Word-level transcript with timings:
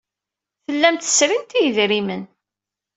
Tellamt 0.65 1.03
tesrimt 1.07 1.51
i 1.59 1.61
yedrimen. 1.65 2.23